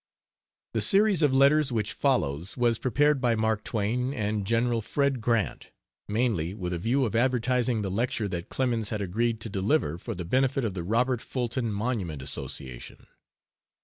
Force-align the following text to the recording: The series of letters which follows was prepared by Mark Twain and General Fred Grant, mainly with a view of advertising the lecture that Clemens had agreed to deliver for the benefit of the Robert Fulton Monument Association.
The 0.73 0.81
series 0.81 1.21
of 1.21 1.31
letters 1.31 1.71
which 1.71 1.93
follows 1.93 2.57
was 2.57 2.79
prepared 2.79 3.21
by 3.21 3.35
Mark 3.35 3.63
Twain 3.63 4.15
and 4.15 4.47
General 4.47 4.81
Fred 4.81 5.21
Grant, 5.21 5.69
mainly 6.07 6.55
with 6.55 6.73
a 6.73 6.79
view 6.79 7.05
of 7.05 7.15
advertising 7.15 7.83
the 7.83 7.91
lecture 7.91 8.27
that 8.29 8.49
Clemens 8.49 8.89
had 8.89 8.99
agreed 9.03 9.39
to 9.41 9.49
deliver 9.51 9.99
for 9.99 10.15
the 10.15 10.25
benefit 10.25 10.65
of 10.65 10.73
the 10.73 10.81
Robert 10.81 11.21
Fulton 11.21 11.71
Monument 11.71 12.23
Association. 12.23 13.05